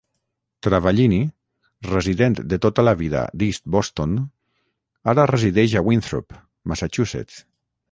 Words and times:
Travaglini, 0.67 1.19
resident 1.87 2.37
de 2.53 2.59
tota 2.67 2.85
la 2.87 2.95
vida 3.03 3.21
d'East 3.43 3.65
Boston, 3.77 4.17
ara 5.15 5.29
resideix 5.35 5.79
a 5.83 5.87
Winthrop, 5.91 6.43
Massachusetts. 6.75 7.41